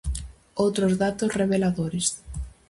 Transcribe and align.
Outros 0.63 0.91
datos 1.03 1.35
reveladores. 1.41 2.07